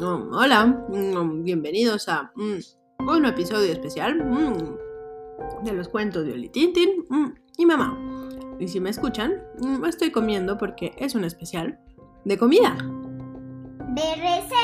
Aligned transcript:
Mm, 0.00 0.32
hola, 0.32 0.64
mm, 0.64 1.42
bienvenidos 1.44 2.08
a 2.08 2.32
mm, 2.34 3.06
un 3.06 3.26
episodio 3.26 3.70
especial 3.70 4.16
de 5.62 5.72
los 5.74 5.90
cuentos 5.90 6.24
de 6.24 6.32
Oli 6.32 6.48
Tintin 6.48 7.06
y 7.58 7.66
mamá. 7.66 7.98
Y 8.58 8.66
si 8.66 8.80
me 8.80 8.88
escuchan, 8.88 9.34
estoy 9.86 10.10
comiendo 10.10 10.56
porque 10.56 10.94
es 10.96 11.14
un 11.14 11.24
especial 11.24 11.78
de 12.24 12.38
comida. 12.38 12.78
De 13.94 14.14
recetas. 14.16 14.56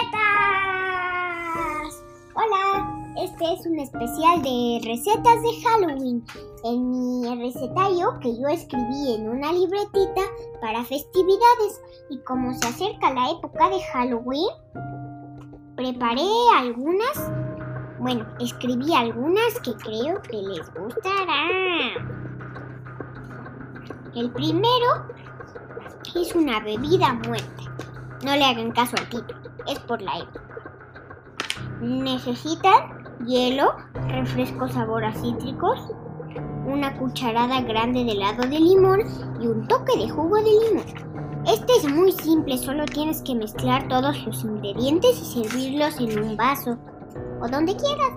Hola, 2.35 3.13
este 3.23 3.45
es 3.53 3.67
un 3.67 3.79
especial 3.79 4.43
de 4.43 4.81
recetas 4.85 5.43
de 5.43 5.63
Halloween. 5.63 6.25
En 6.65 6.91
mi 6.91 7.27
recetario 7.43 8.19
que 8.23 8.41
yo 8.41 8.49
escribí 8.49 9.15
en 9.17 9.29
una 9.29 9.53
libretita 9.53 10.23
para 10.63 10.83
festividades. 10.83 11.83
Y 12.09 12.19
como 12.21 12.55
se 12.55 12.69
acerca 12.69 13.13
la 13.13 13.33
época 13.33 13.69
de 13.69 13.83
Halloween, 13.93 14.49
preparé 15.77 16.27
algunas. 16.57 17.31
Bueno, 17.99 18.27
escribí 18.41 18.95
algunas 18.95 19.61
que 19.61 19.75
creo 19.75 20.21
que 20.23 20.37
les 20.37 20.73
gustarán. 20.75 22.17
El 24.15 24.31
primero 24.31 25.07
es 26.15 26.35
una 26.35 26.61
bebida 26.61 27.13
muerta. 27.27 27.63
No 28.25 28.35
le 28.35 28.45
hagan 28.45 28.73
caso 28.73 28.97
al 28.99 29.09
título, 29.11 29.39
es 29.67 29.79
por 29.81 30.01
la 30.01 30.19
época. 30.19 30.43
Necesitan 31.81 33.05
hielo, 33.27 33.75
refresco 34.09 34.69
sabor 34.69 35.05
a 35.05 35.13
cítricos, 35.13 35.91
una 36.67 36.97
cucharada 36.99 37.61
grande 37.61 38.05
de 38.05 38.13
helado 38.13 38.43
de 38.43 38.59
limón 38.59 39.01
y 39.41 39.47
un 39.47 39.69
toque 39.69 39.99
de 39.99 40.09
jugo 40.09 40.37
de 40.37 40.51
limón. 40.51 41.26
Este 41.47 41.73
es 41.77 41.89
muy 41.89 42.11
simple, 42.11 42.59
solo 42.59 42.85
tienes 42.87 43.23
que 43.23 43.33
mezclar 43.33 43.87
todos 43.87 44.27
los 44.27 44.43
ingredientes 44.43 45.21
y 45.23 45.43
servirlos 45.45 46.01
en 46.01 46.19
un 46.19 46.37
vaso 46.37 46.77
o 47.41 47.49
donde 47.49 47.77
quieras. 47.77 48.11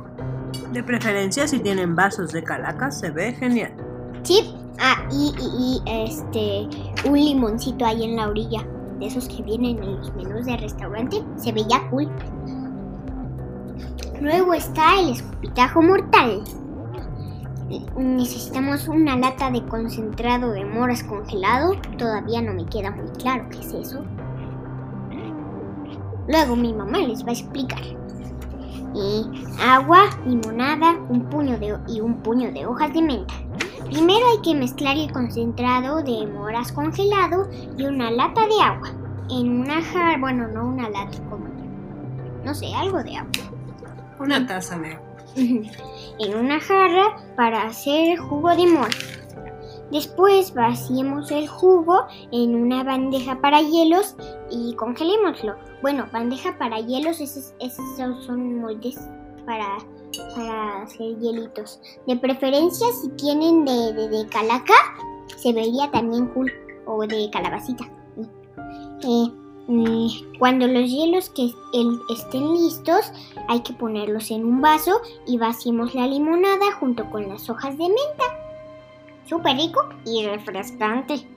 De 0.73 0.81
preferencia 0.81 1.47
si 1.47 1.59
tienen 1.59 1.95
vasos 1.95 2.31
de 2.31 2.44
calacas 2.44 2.99
se 2.99 3.11
ve 3.11 3.33
genial. 3.33 3.71
Sí, 4.23 4.55
ah, 4.80 5.08
y, 5.11 5.33
y, 5.39 5.81
este, 5.86 6.67
un 7.08 7.19
limoncito 7.19 7.86
ahí 7.86 8.03
en 8.03 8.16
la 8.16 8.30
orilla, 8.30 8.66
de 8.99 9.05
esos 9.05 9.30
que 9.30 9.43
vienen 9.43 9.77
en 9.83 9.97
los 9.97 10.11
menús 10.16 10.47
de 10.47 10.58
restaurante, 10.58 11.23
se 11.36 11.52
veía 11.52 11.88
cool. 11.91 12.09
Luego 14.19 14.55
está 14.55 14.99
el 14.99 15.11
escupitajo 15.11 15.83
mortal. 15.83 16.43
Necesitamos 17.98 18.88
una 18.88 19.16
lata 19.16 19.52
de 19.52 19.64
concentrado 19.66 20.52
de 20.52 20.66
moras 20.66 21.03
congelado. 21.03 21.76
Todavía 21.98 22.42
no 22.42 22.53
me 22.53 22.66
queda 22.66 22.92
muy 22.92 23.09
claro 23.17 23.45
qué 23.50 23.59
es 23.59 23.73
eso. 23.73 24.03
Luego 26.28 26.56
mi 26.56 26.73
mamá 26.73 27.00
les 27.00 27.23
va 27.23 27.30
a 27.30 27.34
explicar. 27.34 27.81
agua, 29.61 30.09
limonada, 30.26 30.98
un 31.09 31.30
puño 31.30 31.59
de, 31.59 31.78
y 31.88 32.02
un 32.02 32.17
puño 32.17 32.52
de 32.52 32.66
hojas 32.66 32.94
de 32.94 33.02
menta. 33.02 33.34
Primero 33.86 34.26
hay 34.31 34.42
que 34.44 34.56
mezclar 34.56 34.98
el 34.98 35.11
concentrado 35.11 36.04
de 36.04 36.28
moras 36.28 36.72
congelado 36.72 37.50
y 37.78 37.86
una 37.86 38.11
lata 38.11 38.42
de 38.48 38.61
agua. 38.61 38.89
En 39.31 39.61
una 39.61 39.81
jarra, 39.81 40.17
bueno, 40.20 40.48
no 40.48 40.67
una 40.67 40.89
lata, 40.89 41.17
como, 41.30 41.45
no 42.44 42.54
sé, 42.54 42.73
algo 42.76 43.04
de 43.04 43.17
agua. 43.17 43.31
Una 44.20 44.45
taza 44.45 44.78
de 44.78 44.94
agua. 44.94 45.08
en 45.35 46.35
una 46.35 46.59
jarra 46.59 47.17
para 47.35 47.63
hacer 47.63 48.17
jugo 48.17 48.55
de 48.55 48.67
mora. 48.67 48.89
Después 49.91 50.53
vaciemos 50.53 51.31
el 51.31 51.47
jugo 51.47 52.05
en 52.31 52.55
una 52.55 52.83
bandeja 52.83 53.41
para 53.41 53.61
hielos 53.61 54.16
y 54.52 54.75
congelémoslo. 54.75 55.55
Bueno, 55.81 56.05
bandeja 56.13 56.58
para 56.59 56.80
hielos, 56.80 57.19
esos, 57.19 57.53
son 58.25 58.59
moldes 58.61 58.99
para, 59.48 59.80
para, 60.36 60.83
hacer 60.83 61.17
hielitos. 61.17 61.81
De 62.05 62.15
preferencia, 62.17 62.87
si 63.02 63.09
tienen 63.09 63.65
de, 63.65 63.93
de, 64.09 64.27
calaca, 64.27 64.75
se 65.37 65.54
vería 65.54 65.89
también 65.89 66.27
cool. 66.27 66.52
O 66.86 67.05
de 67.05 67.30
calabacita. 67.31 67.86
Eh, 69.04 69.27
cuando 70.39 70.67
los 70.67 70.89
hielos 70.89 71.31
estén 72.09 72.53
listos, 72.53 73.11
hay 73.47 73.61
que 73.61 73.73
ponerlos 73.73 74.31
en 74.31 74.43
un 74.43 74.61
vaso 74.61 74.99
y 75.27 75.37
vaciemos 75.37 75.93
la 75.93 76.07
limonada 76.07 76.71
junto 76.80 77.07
con 77.11 77.30
las 77.30 77.49
hojas 77.52 77.77
de 77.77 77.83
menta. 77.83 78.23
Súper 79.25 79.57
rico 79.57 79.81
y 80.05 80.25
refrescante. 80.25 81.27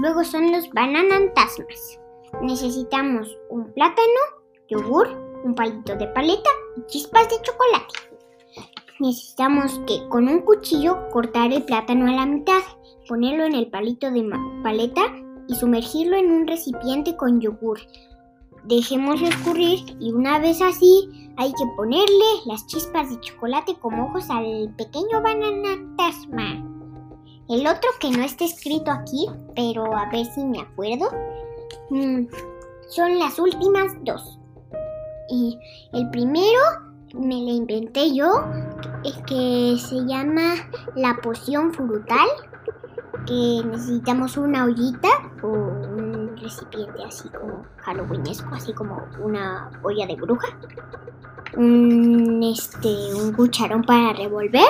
Luego 0.00 0.24
son 0.24 0.50
los 0.50 0.70
bananantasmas. 0.70 2.00
Necesitamos 2.40 3.28
un 3.50 3.70
plátano, 3.74 4.20
yogur, 4.68 5.08
un 5.44 5.54
palito 5.54 5.94
de 5.94 6.06
paleta 6.08 6.50
y 6.78 6.86
chispas 6.86 7.28
de 7.28 7.36
chocolate. 7.42 7.94
Necesitamos 8.98 9.78
que 9.86 10.08
con 10.08 10.26
un 10.26 10.40
cuchillo 10.40 11.10
cortar 11.10 11.52
el 11.52 11.64
plátano 11.64 12.10
a 12.10 12.14
la 12.14 12.24
mitad, 12.24 12.62
ponerlo 13.06 13.44
en 13.44 13.54
el 13.54 13.68
palito 13.68 14.10
de 14.10 14.26
paleta 14.62 15.02
y 15.48 15.54
sumergirlo 15.54 16.16
en 16.16 16.30
un 16.30 16.46
recipiente 16.46 17.16
con 17.16 17.40
yogur. 17.40 17.78
Dejémoslo 18.64 19.28
escurrir 19.28 19.96
y 20.00 20.12
una 20.12 20.38
vez 20.38 20.62
así 20.62 21.32
hay 21.36 21.50
que 21.52 21.66
ponerle 21.76 22.24
las 22.46 22.66
chispas 22.66 23.10
de 23.10 23.20
chocolate 23.20 23.74
como 23.80 24.06
ojos 24.06 24.30
al 24.30 24.74
pequeño 24.76 25.20
bananatasma. 25.22 26.64
El 27.48 27.66
otro 27.66 27.90
que 28.00 28.10
no 28.10 28.22
está 28.24 28.44
escrito 28.44 28.90
aquí, 28.90 29.26
pero 29.54 29.94
a 29.94 30.08
ver 30.10 30.24
si 30.26 30.44
me 30.44 30.60
acuerdo, 30.60 31.10
mm, 31.90 32.26
son 32.88 33.18
las 33.18 33.38
últimas 33.38 33.92
dos. 34.02 34.38
Y 35.28 35.58
el 35.92 36.08
primero 36.10 36.60
me 37.12 37.36
lo 37.36 37.50
inventé 37.50 38.14
yo, 38.14 38.30
que 39.26 39.76
se 39.78 40.04
llama 40.06 40.54
la 40.96 41.16
poción 41.22 41.72
frutal 41.72 42.28
que 43.26 43.62
necesitamos 43.64 44.36
una 44.36 44.64
ollita 44.64 45.08
o 45.42 45.48
un 45.48 46.36
recipiente 46.36 47.02
así 47.04 47.28
como 47.28 47.64
halloweenesco, 47.78 48.54
así 48.54 48.72
como 48.72 49.02
una 49.22 49.70
olla 49.82 50.06
de 50.06 50.16
bruja, 50.16 50.48
un, 51.56 52.42
este, 52.42 53.14
un 53.14 53.32
cucharón 53.32 53.82
para 53.82 54.12
revolver, 54.12 54.62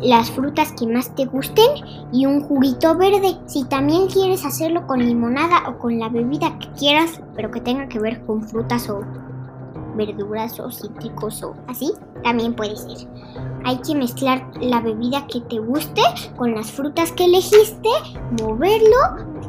las 0.00 0.30
frutas 0.30 0.72
que 0.72 0.86
más 0.86 1.14
te 1.14 1.26
gusten 1.26 1.70
y 2.12 2.26
un 2.26 2.40
juguito 2.42 2.96
verde. 2.96 3.38
Si 3.46 3.64
también 3.64 4.08
quieres 4.08 4.44
hacerlo 4.44 4.86
con 4.86 5.04
limonada 5.04 5.68
o 5.68 5.78
con 5.78 5.98
la 5.98 6.08
bebida 6.08 6.58
que 6.58 6.70
quieras, 6.72 7.20
pero 7.34 7.50
que 7.50 7.60
tenga 7.60 7.88
que 7.88 7.98
ver 7.98 8.24
con 8.26 8.42
frutas 8.42 8.88
o 8.90 9.00
verduras 9.96 10.60
o 10.60 10.70
cítricos 10.70 11.42
o 11.42 11.54
así, 11.68 11.92
también 12.22 12.54
puede 12.54 12.76
ser. 12.76 13.08
Hay 13.64 13.78
que 13.78 13.94
mezclar 13.94 14.48
la 14.60 14.80
bebida 14.80 15.26
que 15.26 15.40
te 15.42 15.58
guste 15.58 16.02
con 16.36 16.54
las 16.54 16.70
frutas 16.70 17.12
que 17.12 17.24
elegiste, 17.24 17.88
moverlo, 18.40 18.96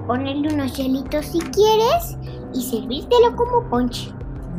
ponerle 0.07 0.53
unos 0.53 0.75
hielitos 0.77 1.25
si 1.27 1.39
quieres 1.39 2.17
y 2.53 2.61
servírtelo 2.61 3.35
como 3.35 3.69
ponche. 3.69 4.11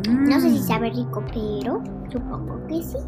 No 0.09 0.41
sé 0.41 0.51
si 0.51 0.59
sabe 0.59 0.91
rico, 0.91 1.25
pero 1.33 1.83
supongo 2.13 2.67
que 2.69 2.83
sí. 2.83 2.99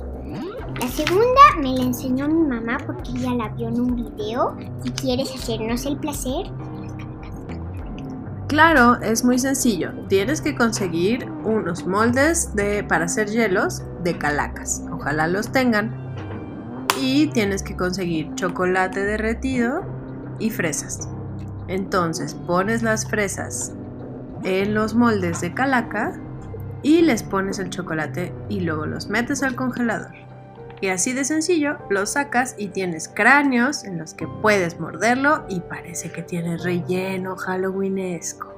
La 0.81 0.89
segunda 0.89 1.41
me 1.59 1.77
la 1.77 1.83
enseñó 1.83 2.29
mi 2.29 2.43
mamá 2.49 2.79
porque 2.87 3.11
ella 3.11 3.35
la 3.35 3.49
vio 3.49 3.69
en 3.69 3.81
un 3.81 3.97
video. 3.97 4.57
Si 4.83 4.91
quieres 4.91 5.35
hacernos 5.35 5.85
el 5.85 5.97
placer, 5.99 6.47
Claro, 8.51 9.01
es 9.01 9.23
muy 9.23 9.39
sencillo. 9.39 9.93
Tienes 10.09 10.41
que 10.41 10.57
conseguir 10.57 11.31
unos 11.45 11.87
moldes 11.87 12.53
de, 12.57 12.83
para 12.83 13.05
hacer 13.05 13.29
hielos 13.29 13.85
de 14.03 14.19
calacas. 14.19 14.83
Ojalá 14.91 15.29
los 15.29 15.53
tengan. 15.53 15.95
Y 17.01 17.29
tienes 17.29 17.63
que 17.63 17.77
conseguir 17.77 18.35
chocolate 18.35 19.05
derretido 19.05 19.85
y 20.41 20.51
fresas. 20.51 21.09
Entonces 21.69 22.35
pones 22.35 22.83
las 22.83 23.09
fresas 23.09 23.73
en 24.43 24.75
los 24.75 24.97
moldes 24.97 25.41
de 25.41 25.55
calaca 25.55 26.19
y 26.83 27.03
les 27.03 27.23
pones 27.23 27.61
el 27.61 27.71
chocolate 27.71 28.35
y 28.49 28.63
luego 28.63 28.85
los 28.85 29.09
metes 29.09 29.45
al 29.45 29.55
congelador. 29.55 30.11
Y 30.81 30.89
así 30.89 31.13
de 31.13 31.25
sencillo 31.25 31.77
lo 31.91 32.07
sacas 32.07 32.55
y 32.57 32.69
tienes 32.69 33.09
cráneos 33.09 33.85
en 33.85 33.99
los 33.99 34.15
que 34.15 34.27
puedes 34.27 34.81
morderlo 34.81 35.45
y 35.49 35.61
parece 35.61 36.11
que 36.11 36.23
tiene 36.23 36.57
relleno 36.57 37.37
halloweenesco. 37.37 38.55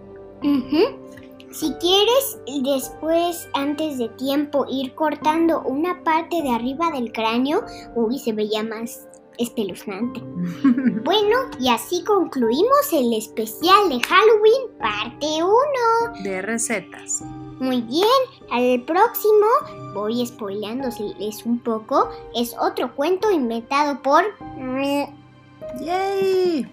Si 1.53 1.73
quieres 1.75 2.39
después, 2.63 3.49
antes 3.53 3.99
de 3.99 4.09
tiempo, 4.11 4.65
ir 4.71 4.95
cortando 4.95 5.63
una 5.63 6.03
parte 6.03 6.43
de 6.43 6.51
arriba 6.51 6.91
del 6.91 7.13
cráneo, 7.13 7.65
uy, 7.95 8.19
se 8.19 8.33
veía 8.33 8.63
más 8.63 9.07
espeluznante. 9.39 10.21
bueno, 11.05 11.37
y 11.61 11.69
así 11.69 12.03
concluimos 12.05 12.93
el 12.93 13.13
especial 13.13 13.89
de 13.89 14.01
Halloween, 14.01 14.79
parte 14.79 15.27
1. 15.43 16.23
De 16.25 16.43
recetas. 16.43 17.23
Muy 17.63 17.81
bien, 17.83 18.09
al 18.51 18.83
próximo, 18.85 19.47
voy 19.95 20.27
spoileándoles 20.27 21.47
un 21.47 21.61
poco, 21.61 22.09
es 22.35 22.57
otro 22.61 22.93
cuento 22.97 23.31
inventado 23.31 24.03
por... 24.03 24.25
¡Yay! 25.81 26.69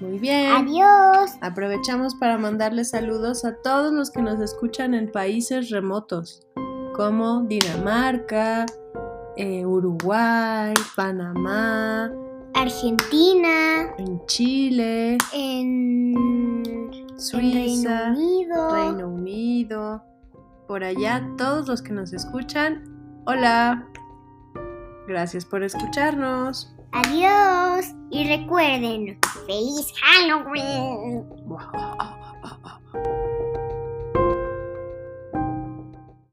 Muy 0.00 0.18
bien. 0.18 0.52
Adiós. 0.52 1.32
Aprovechamos 1.42 2.14
para 2.14 2.38
mandarles 2.38 2.90
saludos 2.90 3.44
a 3.44 3.56
todos 3.56 3.92
los 3.92 4.10
que 4.10 4.22
nos 4.22 4.40
escuchan 4.40 4.94
en 4.94 5.12
países 5.12 5.68
remotos, 5.68 6.46
como 6.94 7.42
Dinamarca, 7.42 8.64
eh, 9.36 9.66
Uruguay, 9.66 10.72
Panamá, 10.96 12.10
Argentina, 12.54 13.94
en 13.98 14.24
Chile, 14.24 15.18
en, 15.34 16.14
en 16.16 16.35
Suiza, 17.26 18.10
Reino 18.10 18.20
Unido. 18.20 18.74
Reino 18.74 19.08
Unido. 19.08 20.04
Por 20.68 20.84
allá, 20.84 21.28
todos 21.36 21.66
los 21.66 21.82
que 21.82 21.92
nos 21.92 22.12
escuchan, 22.12 22.84
hola. 23.26 23.84
Gracias 25.08 25.44
por 25.44 25.62
escucharnos. 25.64 26.74
Adiós. 26.92 27.94
Y 28.10 28.28
recuerden, 28.28 29.18
¡Feliz 29.46 29.92
Halloween! 30.00 31.28
Wow. 31.46 32.15